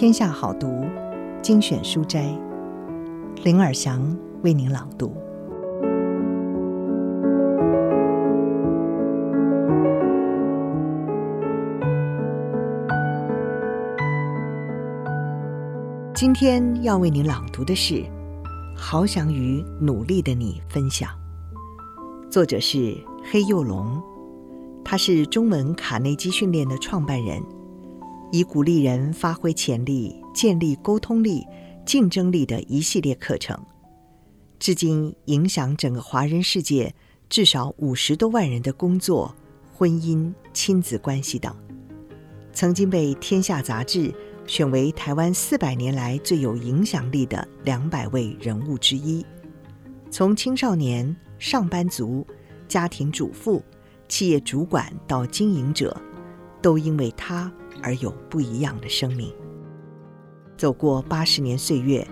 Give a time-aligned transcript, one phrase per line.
[0.00, 0.86] 天下好读
[1.42, 2.34] 精选书斋，
[3.44, 4.00] 林尔祥
[4.42, 5.14] 为您朗读。
[16.14, 17.96] 今天要为您朗读的是
[18.74, 21.10] 《好想与努力的你分享》，
[22.30, 22.96] 作者是
[23.30, 24.02] 黑幼龙，
[24.82, 27.59] 他是中文卡内基训练的创办人。
[28.32, 31.44] 以鼓励人发挥潜力、建立沟通力、
[31.84, 33.58] 竞争力的一系列课程，
[34.58, 36.94] 至今影响整个华人世界
[37.28, 39.34] 至少五十多万人的工作、
[39.72, 41.54] 婚姻、亲子关系等。
[42.52, 44.12] 曾经被《天下》杂志
[44.46, 49.24] 选为台湾四百年来最有影响力的两百位人物之一。
[50.10, 52.26] 从青少年、上班族、
[52.68, 53.62] 家庭主妇、
[54.08, 55.96] 企业主管到经营者，
[56.60, 57.50] 都因为他。
[57.82, 59.32] 而有不一样的生命。
[60.56, 62.06] 走过八十年岁月，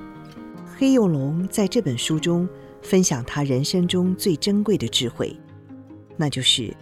[0.76, 2.48] 黑幼龙在这本书中
[2.80, 5.38] 分享他人生中最珍贵的智慧，
[6.16, 6.74] 那就是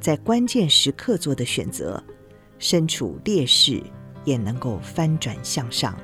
[0.00, 2.02] 在关键时刻做的选择，
[2.58, 3.82] 身处劣势
[4.24, 5.96] 也能够翻转向上，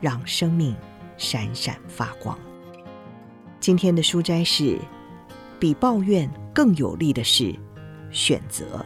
[0.00, 0.74] 让生命
[1.16, 2.38] 闪闪发光。
[3.60, 4.78] 今天的书斋是：
[5.58, 7.54] 比抱怨更有力的是
[8.10, 8.84] 选择。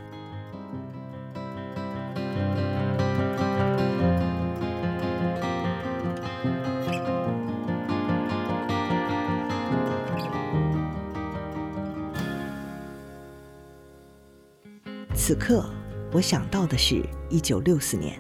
[15.28, 15.62] 此刻，
[16.10, 18.18] 我想到的是一九六四年。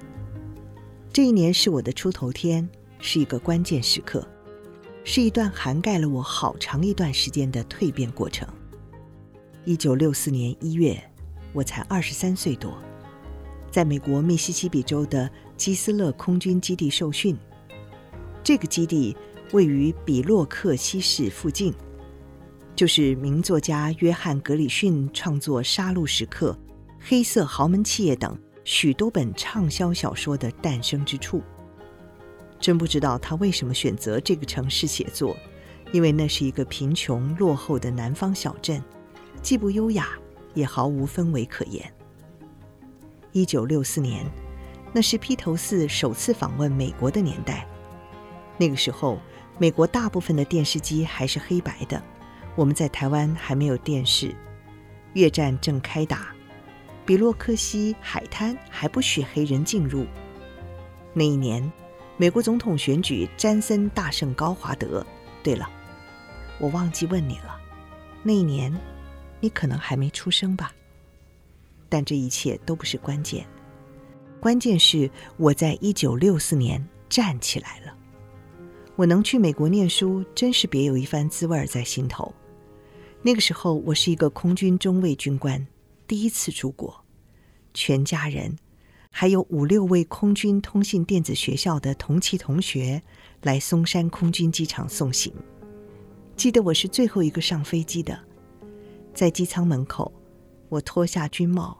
[1.10, 2.68] 这一年是我的出头天，
[3.00, 4.28] 是一个关键时刻，
[5.04, 8.46] 是一段涵盖了我好长一段时间的蜕变过程。
[9.64, 11.02] 一九六四年一月，
[11.54, 12.76] 我才二十三岁多，
[13.70, 17.34] 在美国密西西比州的基斯勒空军基地受训。
[18.44, 19.16] 这个基地
[19.52, 21.72] 位于比洛克西市附近，
[22.76, 26.52] 就是名作家约翰·格里逊创作《杀戮时刻》。
[27.10, 31.42] 黑色豪门企业等许多本畅销小说的诞生之处，
[32.60, 35.34] 真不知道他为什么选择这个城市写作，
[35.90, 38.84] 因为那是一个贫穷落后的南方小镇，
[39.40, 40.06] 既不优雅，
[40.52, 41.90] 也毫无氛围可言。
[43.32, 44.26] 一九六四年，
[44.92, 47.66] 那是披头四首次访问美国的年代，
[48.58, 49.18] 那个时候，
[49.56, 52.02] 美国大部分的电视机还是黑白的，
[52.54, 54.36] 我们在台湾还没有电视，
[55.14, 56.34] 越战正开打。
[57.08, 60.04] 比洛克西海滩还不许黑人进入。
[61.14, 61.72] 那一年，
[62.18, 65.02] 美国总统选举，詹森大胜高华德。
[65.42, 65.66] 对了，
[66.60, 67.58] 我忘记问你了，
[68.22, 68.70] 那一年
[69.40, 70.70] 你可能还没出生吧？
[71.88, 73.46] 但这一切都不是关键，
[74.38, 77.94] 关键是我在一九六四年站起来了。
[78.96, 82.30] 我能去美国念书，真是别有一番滋味在心头。
[83.22, 85.66] 那个时候，我是一个空军中尉军官。
[86.08, 87.04] 第一次出国，
[87.74, 88.56] 全家人，
[89.10, 93.02] 还有五六位空军通信电子学校的同期同学
[93.42, 95.30] 来松山空军机场送行。
[96.34, 98.18] 记得我是最后一个上飞机的，
[99.12, 100.10] 在机舱门口，
[100.70, 101.76] 我脱下军帽，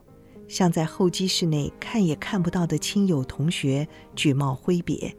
[0.47, 5.17] 向在候机室内看也看不到的亲友同学举帽挥别，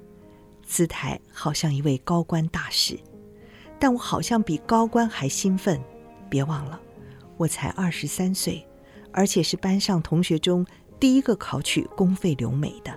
[0.64, 3.00] 姿态好像一位高官大使，
[3.80, 5.82] 但我好像比高官还兴奋。
[6.30, 6.80] 别忘了，
[7.38, 8.64] 我才二十三岁。
[9.12, 10.66] 而且是班上同学中
[11.00, 12.94] 第一个考取公费留美的。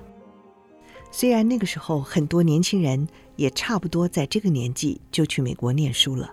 [1.11, 3.07] 虽然那个时候很多年轻人
[3.37, 6.33] 也差不多在这个年纪就去美国念书了，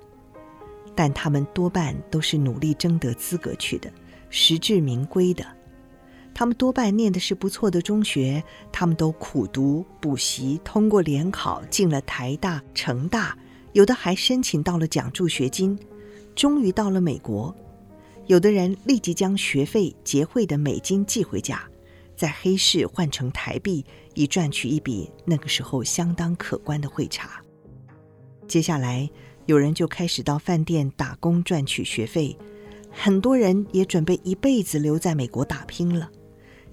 [0.96, 3.92] 但他们多半都是努力争得资格去的，
[4.30, 5.46] 实至名归的。
[6.34, 8.42] 他们多半念的是不错的中学，
[8.72, 13.38] 他们都苦读补习，通过联考进了台大、成大，
[13.74, 15.78] 有的还申请到了奖助学金，
[16.36, 17.54] 终于到了美国。
[18.30, 21.68] 有的人立即将学费结汇的美金寄回家，
[22.16, 23.84] 在黑市换成台币，
[24.14, 27.44] 以赚取一笔那个时候相当可观的汇差。
[28.48, 29.10] 接下来，
[29.48, 32.38] 有人就开始到饭店打工赚取学费，
[32.92, 36.08] 很多人也准备一辈子留在美国打拼了。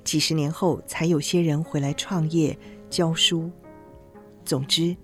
[0.04, 2.54] 几十年后，才有些人回来创业
[2.90, 3.50] 教书。
[4.44, 4.94] 总之，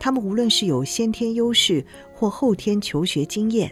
[0.00, 1.84] 他们无论是有先天优势
[2.14, 3.70] 或后天求学经验，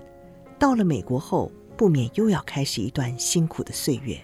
[0.59, 4.19] 到了美国后，不免又要开始一段辛苦的岁月，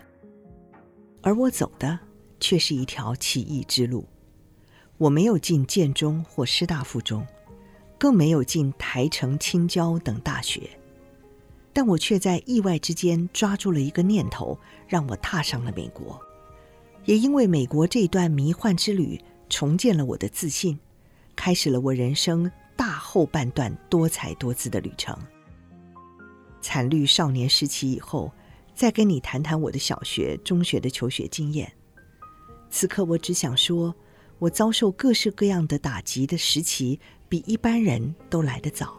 [1.21, 1.99] 而我走的
[2.41, 4.07] 却是一条奇异之路。
[4.97, 7.27] 我没有进建中或师大附中，
[7.99, 10.71] 更没有进台城、清交等大学，
[11.73, 14.59] 但我却在意外之间抓住了一个念头，
[14.89, 16.19] 让我踏上了美国。
[17.05, 19.21] 也因为美国这段迷幻之旅，
[19.51, 20.79] 重建了我的自信，
[21.37, 25.19] 开始了我人生大后半段多彩多姿的旅程。
[26.63, 28.33] 惨绿少年时期以后，
[28.75, 31.71] 再跟你谈谈我的小学、中学的求学经验。
[32.71, 33.95] 此刻我只想说，
[34.39, 36.99] 我遭受各式各样的打击的时期，
[37.29, 38.99] 比一般人都来得早。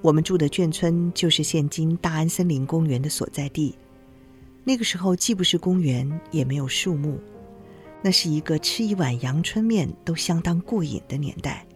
[0.00, 3.76] 我们住的眷村就是现今大安森林公园的所在地。
[4.62, 7.18] 那个时候既不是公园，也没有树木，
[8.02, 11.66] 那是一个吃一碗阳春面都相当过瘾的年代。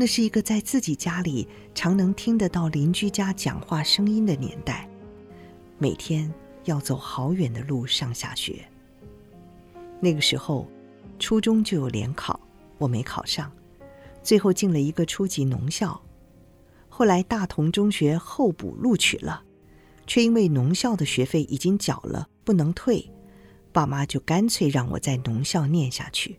[0.00, 4.88] 那是一个在自己家里常能听得到邻居家讲话声音的年代。
[5.76, 6.32] 每天
[6.66, 8.64] 要走好远的路上下学。
[9.98, 10.68] 那个时候，
[11.18, 12.38] 初中就有联考，
[12.78, 13.50] 我没考上，
[14.22, 16.00] 最后进了一个初级农校。
[16.88, 19.42] 后来大同中学候补录取了。
[20.06, 23.10] 却因为农校的学费已经缴了，不能退，
[23.72, 26.38] 爸妈就干脆让我在农校念下去。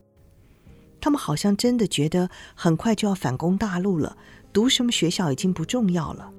[1.01, 4.17] 他们好像真的觉得很快就要反攻大陆了，
[4.51, 6.31] 读什么学校已经不重要了。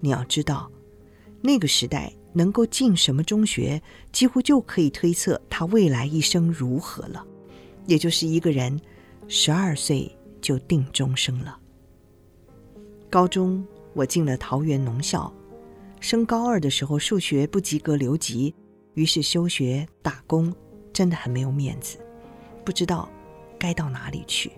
[0.00, 0.70] 你要知道，
[1.40, 3.80] 那个时代能够进什么中学，
[4.12, 7.24] 几乎就可以推测他未来一生如何了。
[7.86, 8.78] 也就是一个人
[9.28, 11.58] 十二岁就定终生了。
[13.08, 15.32] 高中我进了桃园农校。
[16.00, 18.54] 升高二的时候，数学不及格留级，
[18.94, 20.54] 于是休学打工，
[20.92, 21.98] 真的很没有面子，
[22.64, 23.08] 不知道
[23.58, 24.52] 该到哪里去。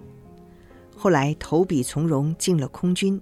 [0.97, 3.21] 后来投笔从戎进了空军，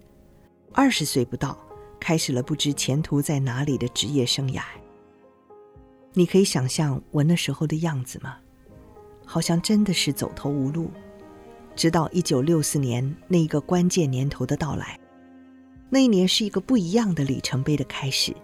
[0.72, 1.56] 二十岁不到，
[2.00, 4.62] 开始了不知前途在哪里的职业生涯。
[6.12, 8.36] 你可以想象我那时候的样子吗？
[9.24, 10.90] 好像真的是走投无路，
[11.76, 14.98] 直到一九六四年那一个关键年头的到来。
[15.90, 18.34] 那一年是一个不一样的里程碑的开始。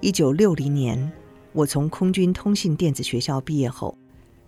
[0.00, 1.12] 一九六零年，
[1.52, 3.96] 我从空军通信电子学校毕业后，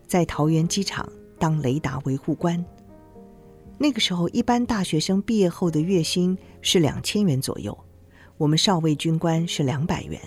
[0.07, 1.07] 在桃园机场
[1.39, 2.65] 当雷达维护官。
[3.79, 7.77] 那个时候，一般大学生毕业后的月薪是两千元左右，
[8.37, 10.21] 我们少尉军官是两百元。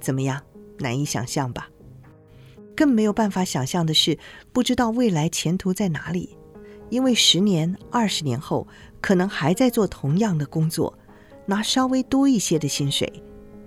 [0.00, 0.40] 怎么样？
[0.78, 1.68] 难以想象吧？
[2.76, 4.18] 更没有办法想象的是，
[4.52, 6.36] 不知道未来前途在哪里。
[6.90, 8.66] 因为十年、二十年后，
[9.00, 10.96] 可能还在做同样的工作，
[11.46, 13.10] 拿稍微多一些的薪水，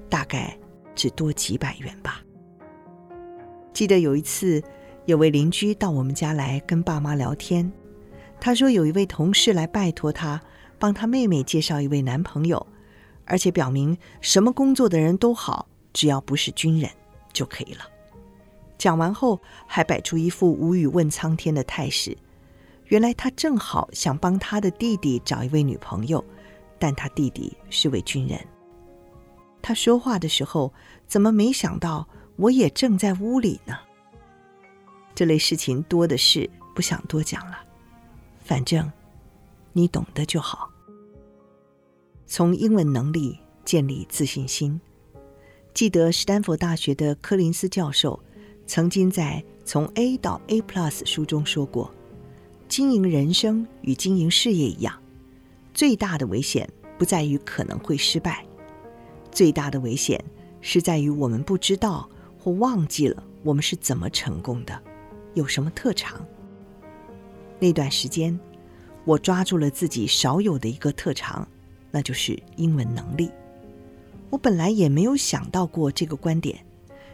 [0.08, 0.58] 大概
[0.96, 2.22] 只多几百元吧。
[3.74, 4.64] 记得有一次，
[5.08, 7.72] 有位邻居到我们家来跟爸妈聊天，
[8.42, 10.40] 他说有一位同事来拜托他
[10.78, 12.68] 帮他妹妹介绍一位男朋友，
[13.24, 16.92] 而且表明什么工作的人都好，只要不是军人
[17.32, 17.86] 就可以了。
[18.78, 22.16] 讲完后，还摆出一副无语问苍天的态势。
[22.88, 26.22] 原来他正好想帮他的弟弟找一位女朋友，
[26.78, 28.38] 但他弟弟是位军人。
[29.62, 30.74] 他说话的时候，
[31.08, 32.06] 怎么没想到
[32.36, 33.74] 我也正在屋里呢？
[35.18, 37.58] 这类事情多的是，不想多讲了。
[38.44, 38.92] 反正
[39.74, 40.70] 你懂得就好。
[42.28, 44.80] 从英文能力建立自信心。
[45.74, 48.20] 记得史丹佛大学的柯林斯教授
[48.68, 51.92] 曾经在《从 A 到 A Plus》书中说过。
[52.68, 55.02] 经营人生与经营事业一样，
[55.74, 58.46] 最大的危险不在于可能会失败，
[59.32, 60.24] 最大的危险
[60.62, 64.80] 是在于我们不知道或忘记了我们是怎么成功的，
[65.38, 66.26] 有什么特长。
[67.60, 68.38] 那段时间，
[69.06, 71.48] 我抓住了自己少有的一个特长，
[71.92, 73.32] 那就是英文能力。
[74.30, 76.66] 我本来也没有想到过这个观点，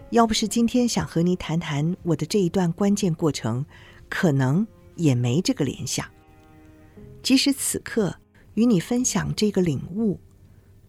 [0.09, 3.65] 要不是今天想和你谈谈我的这一段关键过程，
[4.09, 4.65] 可能。
[4.95, 6.05] 也没这个联想。
[7.23, 8.15] 即使此刻
[8.53, 10.19] 与你分享这个领悟，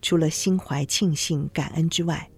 [0.03, 2.31] 除了心怀庆幸感恩之外，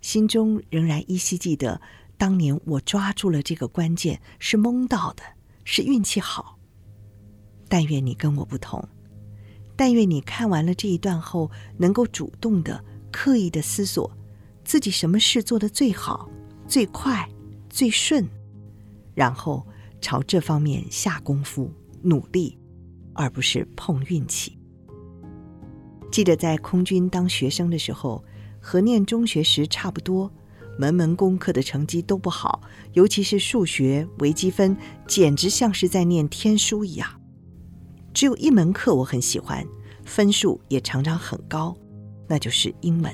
[0.00, 1.78] 心中仍然依稀记得
[2.16, 5.22] 当年我抓住了这个关键，是蒙到的，
[5.64, 6.58] 是运气好。
[7.68, 8.86] 但愿你跟我不同，
[9.76, 14.10] 但愿你看完了这一段后，能够主动的、刻意的思索
[14.64, 16.30] 自己什么事做得最好、
[16.66, 17.28] 最快、
[17.68, 18.28] 最顺，
[19.14, 19.66] 然后。
[20.00, 22.58] 朝这方面下功夫努力，
[23.14, 24.58] 而不是碰运气。
[26.12, 28.22] 记得在空军当学生的时候，
[28.60, 30.30] 和念中学时差不多，
[30.78, 32.60] 门门功课的成绩都不好，
[32.92, 34.76] 尤其是数学、微积分，
[35.06, 37.08] 简直像是在念天书一样。
[38.12, 39.64] 只有一门课我很喜欢，
[40.04, 41.76] 分数也常常很高，
[42.28, 43.12] 那就是英文。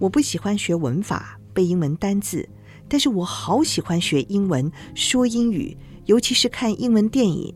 [0.00, 2.48] 我不喜欢学文法，背英文单字。
[2.88, 7.52] 但是我好喜欢学英文，说英语，尤其是看英文电影，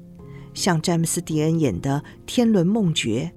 [0.54, 3.32] 像詹姆斯·迪恩演的《天伦梦觉》，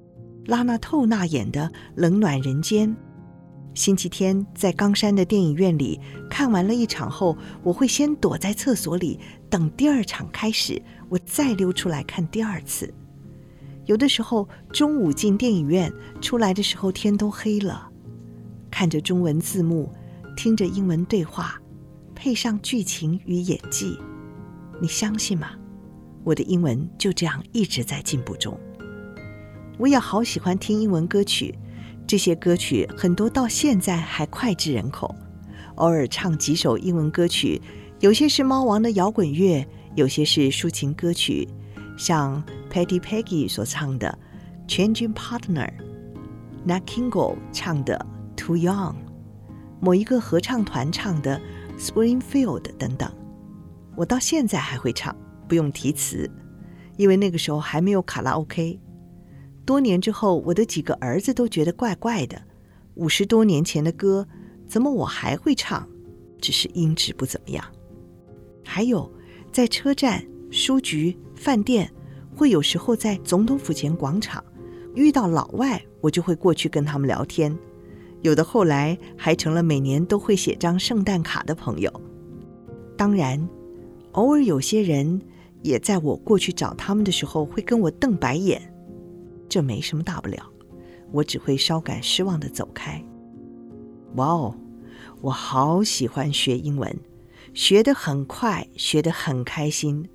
[0.49, 2.89] 拉娜·透纳演的《冷暖人间》，
[3.73, 5.99] 星期天在冈山的电影院里
[6.29, 12.93] 看完了一场后，我会先躲在厕所里等第二场开始，我再溜出来看第二次。
[13.85, 17.89] 有的时候中午进电影院，出来的时候天都黑了，
[18.69, 19.91] 看着中文字幕，
[20.37, 21.59] 听着英文对话，
[22.13, 23.97] 配上剧情与演技，
[24.79, 25.49] 你相信吗？
[26.23, 28.57] 我的英文就这样一直在进步中。
[29.79, 31.53] 我也好喜欢听英文歌曲。
[32.13, 35.15] 这些歌曲很多到现在还脍炙人口，
[35.77, 37.59] 偶尔唱几首英文歌曲，
[38.01, 41.49] 有些是猫王的摇滚乐，有些是抒情歌曲，
[41.97, 44.15] 像 Patti Peggy 所唱的
[44.71, 45.67] 《Changing Partner》
[46.67, 48.05] ，Nat King Cole 唱的
[48.39, 48.91] 《Too Young》，
[49.79, 51.41] 某一个合唱团唱的
[51.81, 53.11] 《Springfield》等等，
[53.95, 55.15] 我到现在还会唱，
[55.47, 56.29] 不用提词，
[56.95, 58.79] 因为那个时候还没有卡拉 OK。
[59.65, 62.41] 多年之后，我的几个儿子都觉得怪怪的。
[62.95, 64.27] 五十多年前的歌，
[64.67, 65.87] 怎么我还会唱？
[66.39, 67.63] 只是音质不怎么样。
[68.65, 69.09] 还有，
[69.51, 71.89] 在车站、书局、饭店，
[72.35, 74.43] 会有时候在总统府前广场
[74.95, 77.57] 遇到老外，我就会过去跟他们聊天。
[78.21, 81.91] 有的后来还成了每年都会写张圣诞卡的朋友。
[82.97, 83.47] 当然，
[84.11, 85.21] 偶尔有些人
[85.61, 88.72] 也在我过去找他们的时候会跟我瞪白眼。
[89.53, 90.49] 这没什么大不了，
[91.11, 92.99] 我只会稍感失望的走开。
[94.15, 94.55] 哇哦，
[95.21, 96.91] 我好喜欢学英文，
[97.53, 100.09] 学得很快，学得很开心。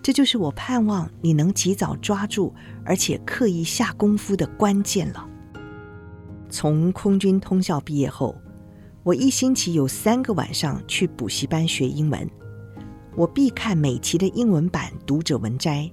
[0.00, 5.28] 这就是我盼望你能及早抓住，而且刻意下功夫的关键了。
[6.48, 8.34] 从空军通校毕业后，
[9.02, 12.26] 我一星期有三个晚上去补习班学英文，
[13.14, 15.92] 我必看每期的英文版读者文摘，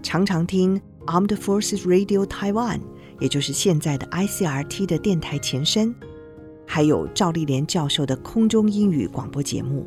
[0.00, 0.80] 常常听。
[1.08, 2.80] Armed Forces Radio Taiwan，
[3.18, 5.94] 也就是现在的 ICRT 的电台前身，
[6.66, 9.86] 还有赵丽莲教授的空中英语广播节目，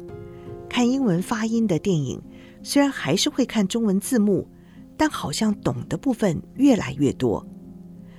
[0.67, 2.19] 看英文发音的电影，
[2.63, 4.47] 虽然还是会看中文字幕，
[4.97, 7.45] 但好像懂的部分越来越多。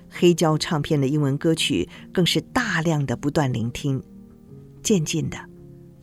[0.08, 4.00] 黑胶唱片的英文歌曲更是大量的不断聆听，
[4.80, 5.36] 渐渐的，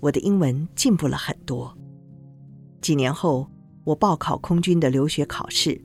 [0.02, 1.74] 我的英文进步了很多。
[2.82, 3.50] 几年后，
[3.86, 5.82] 我报考空军的留学考试。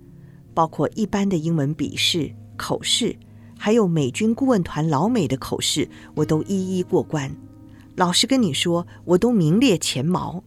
[0.54, 3.16] 包括一般的英文笔试、口试，
[3.58, 7.34] 还有美军顾问团老美的口试，我都一一过关。
[7.96, 10.42] 老实跟你说，我都名列前茅。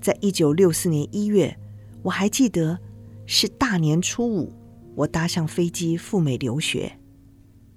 [0.00, 1.56] 在一九六四年一月，
[2.02, 2.78] 我还记得
[3.26, 4.52] 是大年初五，
[4.94, 6.98] 我搭上飞机赴美留学。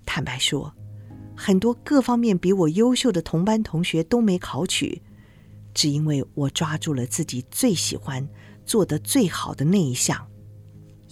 [0.05, 0.73] 坦白说，
[1.35, 5.01] 很多各方面比我优秀的同班同学都没考取，
[5.73, 8.27] 只因为我抓住了自己最喜欢、
[8.65, 10.27] 做得最好的那一项。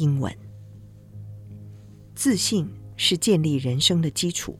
[0.02, 0.36] 英文。
[2.16, 2.68] 自信
[2.98, 4.58] 是建立人生的基础。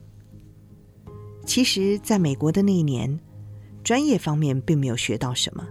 [1.44, 3.18] 其实，在美国的那一年，
[3.82, 5.66] 专业方面并没有学到什么，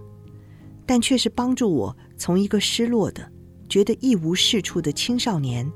[0.84, 3.32] 但却是帮助我从一个失落的、
[3.68, 5.70] 觉得一无是处的青少年，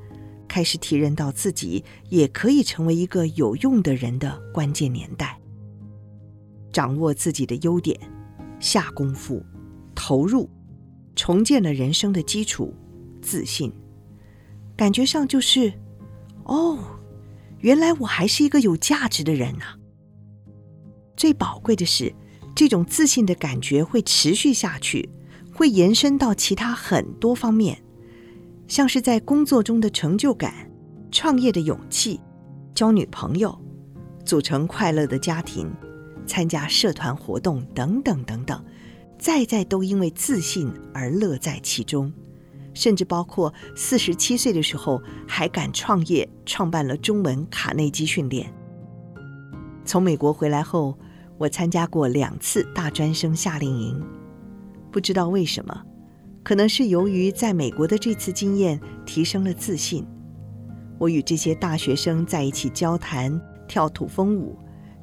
[0.47, 5.41] 开始体认到自己也可以成为一个有用的人的关键年代。
[6.73, 7.99] 掌握自己的优点，
[8.61, 9.43] 下功夫，
[9.95, 10.49] 投入，
[11.15, 12.75] 重建了人生的基础——
[13.23, 13.73] 自信。
[14.77, 15.73] 感觉上就是，
[16.45, 16.79] 哦，
[17.61, 19.65] 原来我还是一个有价值的人呐。
[21.17, 22.15] 最宝贵的是，
[22.55, 25.09] 这种自信的感觉会持续下去，
[25.55, 27.83] 会延伸到其他很多方面，
[28.69, 30.71] 像是在工作中的成就感、
[31.11, 32.21] 创业的勇气、
[32.75, 33.59] 交女朋友、
[34.27, 35.73] 组成快乐的家庭、
[36.27, 38.63] 参加社团活动等等等等，
[39.19, 42.13] 在在都因为自信而乐在其中。
[42.77, 48.53] 甚至包括四十七岁的时候还敢创业，创办了中文卡内基训练。
[49.83, 50.97] 从美国回来后，
[51.39, 54.05] 我参加过两次大专生夏令营，
[54.93, 55.83] 不知道为什么，
[56.43, 60.07] 可能是由于在美国的这次经验提升了自信。
[60.99, 64.55] 我与这些大学生在一起交谈、跳土风舞，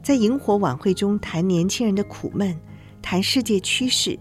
[0.04, 2.56] 在萤火晚会中谈年轻人的苦闷，
[3.02, 4.20] 谈世界趋势，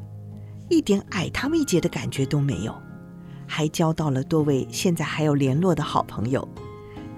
[0.70, 2.74] 一点矮他们一截的感觉都没有。
[3.54, 6.48] 还交到了多位现在还有联络的好朋友，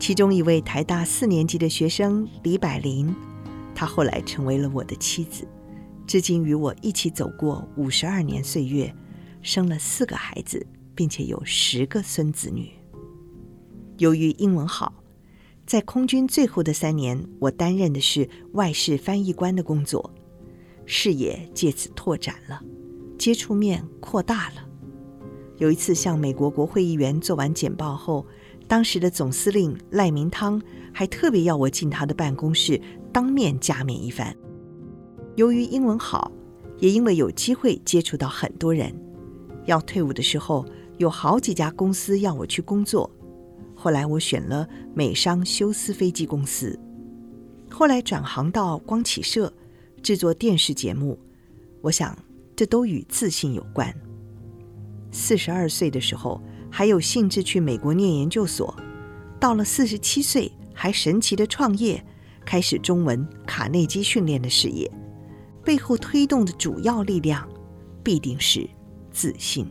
[0.00, 3.14] 其中一位台大四年级的学生李百林，
[3.72, 5.46] 她后来成为了我的妻子，
[6.08, 8.92] 至今与我一起走过五十二年岁月，
[9.42, 12.72] 生了四个孩子，并且有十个孙子女。
[13.98, 14.92] 由于英文好，
[15.64, 20.12] 在空军最后的三年，我担任的是外事翻译官的工作，
[20.84, 22.60] 视野借此拓展了，
[23.16, 24.63] 接触面扩大了。
[25.58, 28.26] 有一次向美国国会议员做完简报后，
[28.66, 30.60] 当时的总司令赖明汤
[30.92, 32.80] 还特别要我进他的办公室，
[33.12, 34.34] 当面加冕一番。
[35.36, 36.32] 由于英文好，
[36.78, 38.92] 也因为有机会接触到很多人，
[39.66, 40.66] 要退伍的时候，
[40.98, 43.10] 有好几家公司要我去工作。
[43.74, 46.78] 后来我选了美商休斯飞机公司，
[47.70, 49.52] 后来转行到光启社，
[50.02, 51.18] 制作电视节目。
[51.80, 52.16] 我想，
[52.56, 53.94] 这都与自信有关。
[55.14, 58.66] 四十二岁的时候，还有兴致去美国念研究所；
[59.38, 62.04] 到了四十七岁，还神奇的创业，
[62.44, 64.90] 开始中文卡内基训练的事业。
[65.64, 67.48] 背后推动的主要力量，
[68.02, 68.68] 必定是
[69.12, 69.64] 自信。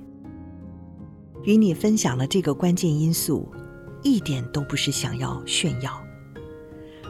[1.44, 3.52] 与你分享了这个关键因素。
[4.06, 6.06] 一点都不是想要炫耀。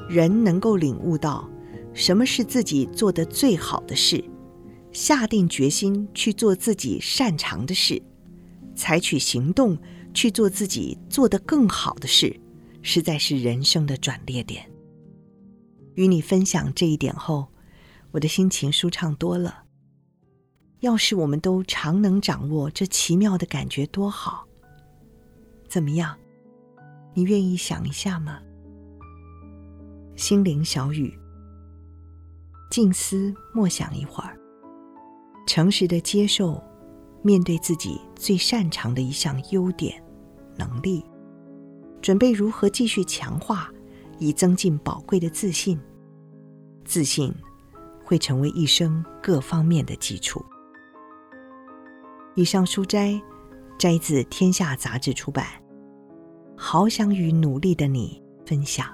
[0.08, 1.50] 人能够领悟到
[1.92, 4.24] 什么是自己做的最好的事，
[4.92, 8.00] 下定决心去做自己擅长的事，
[8.76, 9.78] 采取行动
[10.14, 12.40] 去做自己做得更好的事，
[12.82, 14.70] 实在是人生的转捩点。
[15.96, 17.48] 与你分享这一点后，
[18.12, 19.64] 我的心情舒畅多了。
[20.80, 24.46] 要是我们都常能掌握这奇妙的感觉，多好！
[25.70, 26.18] 怎么样？
[27.14, 28.42] 你愿意想一下吗？
[30.16, 31.18] 心灵小雨，
[32.70, 34.38] 静思默想一会儿，
[35.48, 36.62] 诚实的接受，
[37.24, 40.00] 面对自己最擅长的一项优点、
[40.56, 41.04] 能力，
[42.02, 43.72] 准备如何继续强化，
[44.20, 45.80] 以增进宝贵的自信。
[46.86, 47.34] 自信
[48.04, 50.44] 会成为一生各方面的基础。
[52.36, 53.20] 以上书摘
[53.80, 55.46] 摘自《天下杂志》出版。
[56.56, 58.88] 好想与努力的你分享。